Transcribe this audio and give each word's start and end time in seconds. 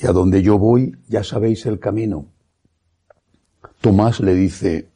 Y 0.00 0.06
a 0.06 0.12
donde 0.12 0.42
yo 0.42 0.58
voy 0.58 0.96
ya 1.08 1.24
sabéis 1.24 1.66
el 1.66 1.80
camino. 1.80 2.26
Tomás 3.80 4.20
le 4.20 4.34
dice, 4.34 4.90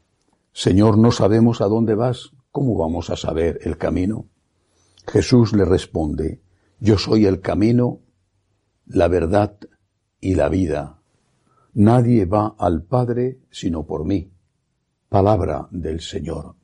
Señor, 0.52 0.97
no 0.97 1.11
sabemos 1.11 1.61
a 1.61 1.66
dónde 1.66 1.97
vas, 1.97 2.30
¿cómo 2.52 2.77
vamos 2.77 3.11
a 3.11 3.16
saber 3.16 3.59
el 3.62 3.77
camino? 3.78 4.27
Jesús 5.09 5.55
le 5.55 5.65
responde, 5.65 6.41
Yo 6.78 6.98
soy 6.98 7.27
el 7.27 7.41
camino, 7.41 7.98
la 8.87 9.09
verdad 9.09 9.56
y 10.20 10.37
la 10.37 10.48
vida. 10.48 11.01
Nadie 11.75 12.25
va 12.25 12.55
al 12.56 12.83
Padre 12.84 13.41
sino 13.50 13.84
por 13.84 14.05
mí. 14.05 14.30
Palabra 15.09 15.66
del 15.73 16.00
Señor. 16.00 16.55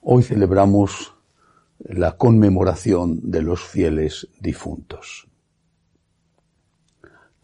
Hoy 0.00 0.22
celebramos 0.22 1.14
la 1.80 2.16
conmemoración 2.16 3.30
de 3.30 3.42
los 3.42 3.62
fieles 3.62 4.28
difuntos. 4.40 5.28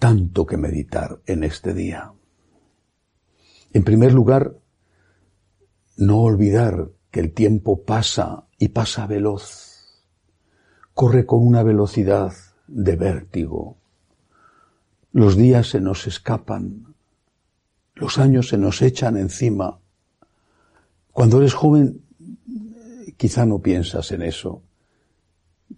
Tanto 0.01 0.47
que 0.47 0.57
meditar 0.57 1.21
en 1.27 1.45
este 1.45 1.75
día. 1.75 2.15
En 3.75 3.85
primer 3.85 4.15
lugar, 4.15 4.57
no 5.99 6.23
olvidar 6.23 6.89
que 7.11 7.21
el 7.21 7.35
tiempo 7.35 7.85
pasa 7.85 8.47
y 8.59 8.69
pasa 8.69 9.07
veloz. 9.07 10.03
Corre 10.95 11.27
con 11.27 11.47
una 11.47 11.63
velocidad 11.63 12.33
de 12.67 12.97
vértigo. 12.97 13.77
Los 15.13 15.37
días 15.37 15.69
se 15.69 15.83
nos 15.83 16.07
escapan, 16.07 16.95
los 17.95 18.17
años 18.17 18.49
se 18.49 18.57
nos 18.57 18.81
echan 18.81 19.19
encima. 19.19 19.81
Cuando 21.13 21.41
eres 21.41 21.53
joven, 21.53 22.07
quizá 23.19 23.45
no 23.45 23.59
piensas 23.59 24.13
en 24.13 24.23
eso, 24.23 24.63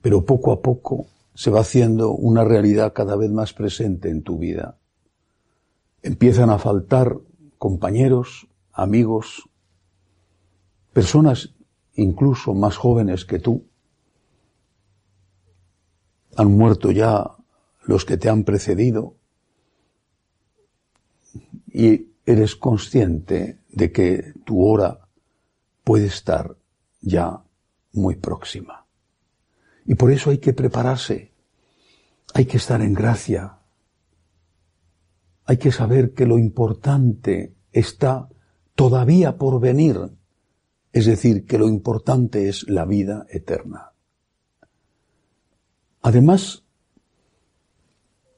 pero 0.01 0.25
poco 0.25 0.53
a 0.53 0.63
poco 0.63 1.09
se 1.35 1.51
va 1.51 1.61
haciendo 1.61 2.11
una 2.11 2.45
realidad 2.45 2.93
cada 2.93 3.17
vez 3.17 3.31
más 3.31 3.53
presente 3.53 4.11
en 4.11 4.23
tu 4.23 4.39
vida. 4.39 4.79
Empiezan 6.03 6.51
a 6.51 6.59
faltar 6.59 7.19
compañeros, 7.59 8.49
amigos, 8.73 9.49
personas 10.93 11.55
incluso 11.95 12.55
más 12.55 12.77
jóvenes 12.77 13.25
que 13.25 13.39
tú. 13.39 13.65
Han 16.37 16.57
muerto 16.57 16.91
ya 16.91 17.31
los 17.85 18.05
que 18.05 18.17
te 18.17 18.29
han 18.29 18.45
precedido 18.45 19.15
y 21.67 22.09
eres 22.27 22.57
consciente 22.57 23.59
de 23.71 23.93
que 23.93 24.33
tu 24.45 24.65
hora 24.65 25.09
puede 25.85 26.07
estar 26.07 26.57
ya 27.01 27.43
muy 27.93 28.17
próxima. 28.17 28.82
Y 29.85 29.95
por 29.95 30.13
eso 30.13 30.31
hay 30.31 30.39
que 30.39 30.53
prepararse, 30.53 31.33
hay 32.35 32.47
que 32.47 32.57
estar 32.57 32.81
en 32.81 32.95
gracia, 32.95 33.59
hay 35.45 35.57
que 35.57 35.73
saber 35.73 36.15
que 36.15 36.27
lo 36.27 36.39
importante 36.39 37.55
está 37.73 38.29
todavía 38.75 39.37
por 39.39 39.61
venir, 39.61 39.99
es 40.93 41.07
decir, 41.07 41.47
que 41.47 41.59
lo 41.59 41.69
importante 41.69 42.49
es 42.49 42.69
la 42.69 42.85
vida 42.85 43.27
eterna. 43.29 43.93
Además, 46.03 46.65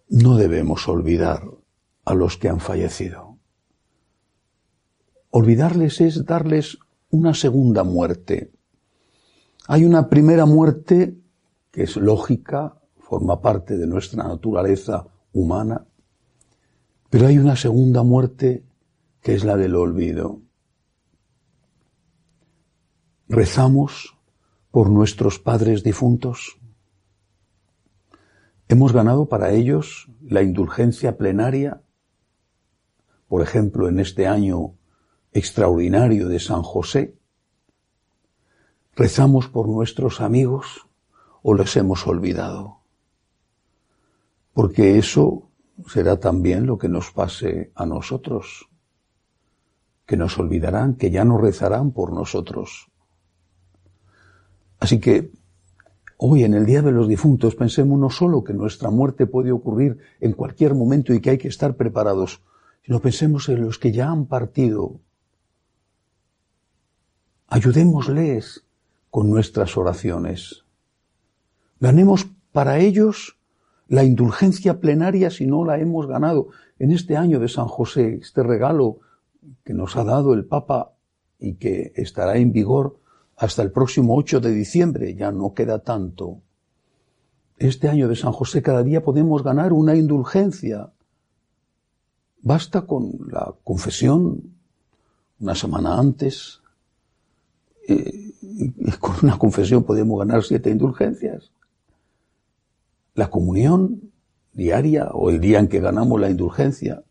no 0.08 0.36
debemos 0.36 0.88
olvidar 0.88 1.42
a 2.04 2.14
los 2.14 2.36
que 2.36 2.48
han 2.48 2.60
fallecido. 2.60 3.38
Olvidarles 5.30 6.00
es 6.00 6.24
darles 6.24 6.78
una 7.10 7.34
segunda 7.34 7.82
muerte. 7.82 8.52
Hay 9.66 9.84
una 9.84 10.08
primera 10.08 10.46
muerte 10.46 11.18
que 11.74 11.82
es 11.82 11.96
lógica, 11.96 12.80
forma 12.98 13.42
parte 13.42 13.76
de 13.76 13.86
nuestra 13.86 14.24
naturaleza 14.24 15.08
humana, 15.32 15.86
pero 17.10 17.26
hay 17.26 17.38
una 17.38 17.56
segunda 17.56 18.02
muerte 18.02 18.64
que 19.20 19.34
es 19.34 19.44
la 19.44 19.56
del 19.56 19.74
olvido. 19.74 20.40
Rezamos 23.28 24.16
por 24.70 24.88
nuestros 24.88 25.38
padres 25.38 25.82
difuntos. 25.82 26.58
Hemos 28.68 28.92
ganado 28.92 29.28
para 29.28 29.50
ellos 29.50 30.08
la 30.22 30.42
indulgencia 30.42 31.16
plenaria 31.16 31.84
por 33.34 33.42
ejemplo, 33.42 33.88
en 33.88 33.98
este 33.98 34.28
año 34.28 34.76
extraordinario 35.32 36.28
de 36.28 36.38
San 36.38 36.62
José, 36.62 37.18
rezamos 38.94 39.48
por 39.48 39.68
nuestros 39.68 40.20
amigos 40.20 40.86
o 41.46 41.52
les 41.52 41.76
hemos 41.76 42.06
olvidado. 42.06 42.78
Porque 44.54 44.96
eso 44.96 45.50
será 45.86 46.18
también 46.18 46.64
lo 46.66 46.78
que 46.78 46.88
nos 46.88 47.12
pase 47.12 47.70
a 47.74 47.84
nosotros, 47.84 48.70
que 50.06 50.16
nos 50.16 50.38
olvidarán, 50.38 50.94
que 50.94 51.10
ya 51.10 51.22
no 51.22 51.36
rezarán 51.36 51.92
por 51.92 52.14
nosotros. 52.14 52.88
Así 54.80 54.98
que 55.00 55.32
hoy 56.16 56.44
en 56.44 56.54
el 56.54 56.64
Día 56.64 56.80
de 56.80 56.92
los 56.92 57.08
Difuntos 57.08 57.54
pensemos 57.54 57.98
no 57.98 58.08
solo 58.08 58.42
que 58.42 58.54
nuestra 58.54 58.88
muerte 58.88 59.26
puede 59.26 59.52
ocurrir 59.52 59.98
en 60.20 60.32
cualquier 60.32 60.74
momento 60.74 61.12
y 61.12 61.20
que 61.20 61.28
hay 61.28 61.38
que 61.38 61.48
estar 61.48 61.76
preparados, 61.76 62.40
sino 62.86 63.00
pensemos 63.00 63.50
en 63.50 63.66
los 63.66 63.78
que 63.78 63.92
ya 63.92 64.08
han 64.08 64.24
partido. 64.24 64.98
Ayudémosles 67.48 68.64
con 69.10 69.28
nuestras 69.28 69.76
oraciones. 69.76 70.63
Ganemos 71.84 72.26
para 72.50 72.78
ellos 72.78 73.36
la 73.88 74.04
indulgencia 74.04 74.80
plenaria 74.80 75.28
si 75.28 75.44
no 75.44 75.66
la 75.66 75.78
hemos 75.78 76.06
ganado 76.06 76.48
en 76.78 76.92
este 76.92 77.14
año 77.14 77.38
de 77.40 77.48
San 77.48 77.66
José, 77.66 78.20
este 78.22 78.42
regalo 78.42 79.00
que 79.64 79.74
nos 79.74 79.94
ha 79.96 80.02
dado 80.02 80.32
el 80.32 80.46
Papa 80.46 80.92
y 81.38 81.56
que 81.56 81.92
estará 81.94 82.38
en 82.38 82.52
vigor 82.52 82.98
hasta 83.36 83.60
el 83.60 83.70
próximo 83.70 84.16
8 84.16 84.40
de 84.40 84.52
diciembre, 84.52 85.14
ya 85.14 85.30
no 85.30 85.52
queda 85.52 85.80
tanto. 85.80 86.40
Este 87.58 87.90
año 87.90 88.08
de 88.08 88.16
San 88.16 88.32
José 88.32 88.62
cada 88.62 88.82
día 88.82 89.04
podemos 89.04 89.44
ganar 89.44 89.74
una 89.74 89.94
indulgencia 89.94 90.90
Basta 92.40 92.86
con 92.86 93.10
la 93.30 93.54
confesión 93.62 94.54
una 95.38 95.54
semana 95.54 95.98
antes. 95.98 96.62
Eh, 97.86 98.32
y 98.40 98.90
con 98.92 99.16
una 99.22 99.36
confesión 99.38 99.84
podemos 99.84 100.18
ganar 100.18 100.42
siete 100.42 100.70
indulgencias. 100.70 101.50
La 103.14 103.30
comunión 103.30 104.12
diaria 104.52 105.08
o 105.12 105.30
el 105.30 105.40
día 105.40 105.58
en 105.58 105.68
que 105.68 105.80
ganamos 105.80 106.20
la 106.20 106.30
indulgencia. 106.30 107.04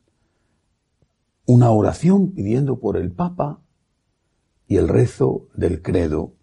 Una 1.46 1.72
oración 1.72 2.32
pidiendo 2.32 2.80
por 2.80 2.98
el 2.98 3.12
Papa 3.12 3.62
y 4.68 4.78
el 4.78 4.88
rezo 4.88 5.50
del 5.54 5.82
credo. 5.82 6.34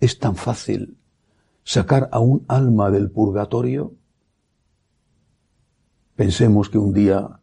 Es 0.00 0.18
tan 0.18 0.36
fácil 0.36 0.98
sacar 1.64 2.08
a 2.12 2.18
un 2.18 2.44
alma 2.48 2.90
del 2.90 3.10
purgatorio. 3.10 3.94
Pensemos 6.14 6.68
que 6.68 6.78
un 6.78 6.92
día 6.92 7.40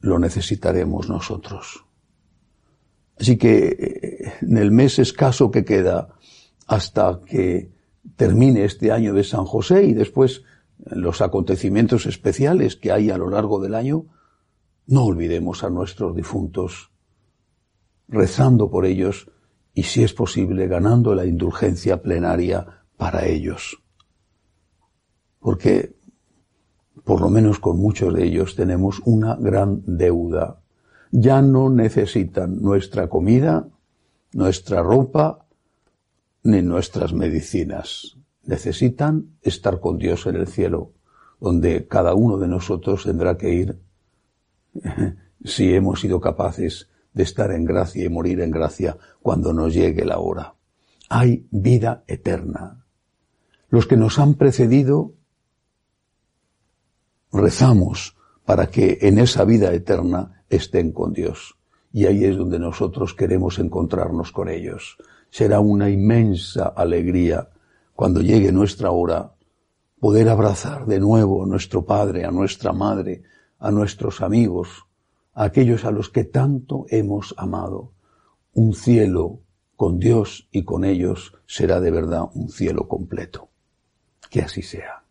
lo 0.00 0.18
necesitaremos 0.18 1.08
nosotros. 1.08 1.84
Así 3.18 3.36
que 3.36 3.66
eh, 3.66 4.32
en 4.42 4.56
el 4.56 4.70
mes 4.70 4.98
escaso 4.98 5.50
que 5.50 5.64
queda 5.64 6.14
hasta 6.66 7.20
que 7.26 7.72
termine 8.16 8.64
este 8.64 8.92
año 8.92 9.14
de 9.14 9.24
San 9.24 9.44
José 9.44 9.84
y 9.84 9.94
después 9.94 10.42
los 10.78 11.20
acontecimientos 11.20 12.06
especiales 12.06 12.76
que 12.76 12.92
hay 12.92 13.10
a 13.10 13.18
lo 13.18 13.30
largo 13.30 13.60
del 13.60 13.74
año, 13.74 14.06
no 14.86 15.04
olvidemos 15.04 15.64
a 15.64 15.70
nuestros 15.70 16.14
difuntos, 16.14 16.90
rezando 18.08 18.70
por 18.70 18.86
ellos 18.86 19.30
y 19.74 19.82
si 19.84 20.02
es 20.02 20.14
posible 20.14 20.66
ganando 20.66 21.14
la 21.14 21.26
indulgencia 21.26 22.02
plenaria 22.02 22.84
para 22.96 23.26
ellos. 23.26 23.82
Porque 25.40 25.98
por 27.08 27.22
lo 27.22 27.30
menos 27.30 27.58
con 27.58 27.78
muchos 27.78 28.12
de 28.12 28.22
ellos, 28.22 28.54
tenemos 28.54 29.00
una 29.06 29.34
gran 29.36 29.80
deuda. 29.86 30.60
Ya 31.10 31.40
no 31.40 31.70
necesitan 31.70 32.60
nuestra 32.60 33.08
comida, 33.08 33.66
nuestra 34.34 34.82
ropa, 34.82 35.46
ni 36.42 36.62
nuestras 36.62 37.12
medicinas. 37.12 38.16
Necesitan 38.44 39.36
estar 39.42 39.80
con 39.80 39.98
Dios 39.98 40.26
en 40.26 40.36
el 40.36 40.46
cielo, 40.46 40.92
donde 41.40 41.86
cada 41.86 42.14
uno 42.14 42.38
de 42.38 42.48
nosotros 42.48 43.04
tendrá 43.04 43.36
que 43.36 43.52
ir 43.52 43.78
si 45.44 45.74
hemos 45.74 46.00
sido 46.00 46.20
capaces 46.20 46.88
de 47.12 47.22
estar 47.22 47.50
en 47.50 47.64
gracia 47.64 48.04
y 48.04 48.08
morir 48.08 48.40
en 48.40 48.50
gracia 48.50 48.96
cuando 49.20 49.52
nos 49.52 49.74
llegue 49.74 50.04
la 50.04 50.18
hora. 50.18 50.54
Hay 51.08 51.46
vida 51.50 52.04
eterna. 52.06 52.84
Los 53.70 53.86
que 53.86 53.96
nos 53.96 54.18
han 54.18 54.34
precedido 54.34 55.14
rezamos 57.32 58.16
para 58.44 58.68
que 58.68 58.98
en 59.02 59.18
esa 59.18 59.44
vida 59.44 59.72
eterna 59.74 60.44
estén 60.48 60.92
con 60.92 61.12
Dios. 61.12 61.57
Y 61.92 62.06
ahí 62.06 62.24
es 62.24 62.36
donde 62.36 62.58
nosotros 62.58 63.14
queremos 63.14 63.58
encontrarnos 63.58 64.32
con 64.32 64.48
ellos. 64.48 64.98
Será 65.30 65.60
una 65.60 65.90
inmensa 65.90 66.68
alegría 66.68 67.48
cuando 67.94 68.20
llegue 68.20 68.52
nuestra 68.52 68.90
hora 68.90 69.32
poder 69.98 70.28
abrazar 70.28 70.86
de 70.86 71.00
nuevo 71.00 71.42
a 71.42 71.46
nuestro 71.46 71.84
Padre, 71.84 72.24
a 72.24 72.30
nuestra 72.30 72.72
Madre, 72.72 73.22
a 73.58 73.70
nuestros 73.70 74.20
amigos, 74.20 74.86
a 75.34 75.44
aquellos 75.44 75.84
a 75.84 75.90
los 75.90 76.08
que 76.08 76.24
tanto 76.24 76.86
hemos 76.88 77.34
amado. 77.36 77.92
Un 78.52 78.74
cielo 78.74 79.40
con 79.76 79.98
Dios 79.98 80.48
y 80.50 80.64
con 80.64 80.84
ellos 80.84 81.34
será 81.46 81.80
de 81.80 81.90
verdad 81.90 82.24
un 82.34 82.48
cielo 82.48 82.88
completo. 82.88 83.48
Que 84.30 84.42
así 84.42 84.62
sea. 84.62 85.07